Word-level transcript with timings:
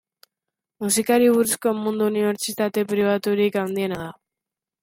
Musikari 0.83 1.27
buruzko 1.35 1.75
munduko 1.81 2.09
unibertsitate 2.13 2.87
pribaturik 2.95 3.63
handiena 3.65 4.05
da. 4.05 4.13